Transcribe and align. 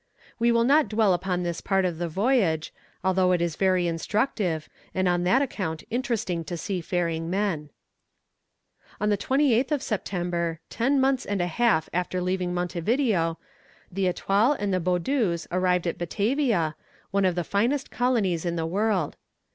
We 0.39 0.51
will 0.51 0.63
not 0.63 0.89
dwell 0.89 1.13
upon 1.13 1.43
this 1.43 1.61
part 1.61 1.85
of 1.85 1.99
the 1.99 2.07
voyage, 2.07 2.73
although 3.03 3.33
it 3.33 3.39
is 3.39 3.55
very 3.55 3.85
instructive, 3.85 4.67
and 4.95 5.07
on 5.07 5.25
that 5.25 5.43
account 5.43 5.83
interesting 5.91 6.43
to 6.45 6.57
seafaring 6.57 7.29
men. 7.29 7.69
On 8.99 9.11
the 9.11 9.15
28th 9.19 9.71
of 9.71 9.83
September, 9.83 10.59
ten 10.71 10.99
months 10.99 11.23
and 11.23 11.39
a 11.39 11.45
half 11.45 11.87
after 11.93 12.19
leaving 12.19 12.51
Montevideo, 12.51 13.37
the 13.91 14.07
Etoile 14.07 14.53
and 14.53 14.73
the 14.73 14.79
Boudeuse 14.79 15.45
arrived 15.51 15.85
at 15.85 15.99
Batavia, 15.99 16.75
one 17.11 17.23
of 17.23 17.35
the 17.35 17.43
finest 17.43 17.91
colonies 17.91 18.43
in 18.43 18.55
the 18.55 18.65
world. 18.65 19.17